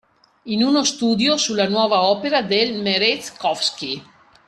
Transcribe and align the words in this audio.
In 0.45 0.63
uno 0.63 0.83
studio 0.83 1.37
su 1.37 1.53
la 1.53 1.69
nuova 1.69 2.05
opera 2.07 2.41
del 2.41 2.73
Merezkowski 2.81 4.03